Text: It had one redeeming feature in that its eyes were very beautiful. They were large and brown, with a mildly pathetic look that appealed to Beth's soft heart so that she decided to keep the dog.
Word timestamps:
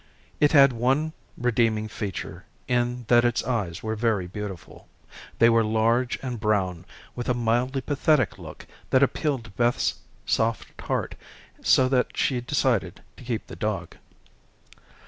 It 0.39 0.51
had 0.53 0.73
one 0.73 1.13
redeeming 1.37 1.87
feature 1.87 2.43
in 2.67 3.05
that 3.07 3.23
its 3.23 3.43
eyes 3.43 3.83
were 3.83 3.95
very 3.95 4.25
beautiful. 4.25 4.87
They 5.37 5.47
were 5.47 5.63
large 5.63 6.17
and 6.23 6.39
brown, 6.39 6.85
with 7.15 7.29
a 7.29 7.35
mildly 7.35 7.81
pathetic 7.81 8.39
look 8.39 8.65
that 8.89 9.03
appealed 9.03 9.43
to 9.43 9.49
Beth's 9.51 9.99
soft 10.25 10.81
heart 10.81 11.13
so 11.61 11.87
that 11.87 12.17
she 12.17 12.41
decided 12.41 13.03
to 13.17 13.23
keep 13.23 13.45
the 13.45 13.55
dog. 13.55 13.95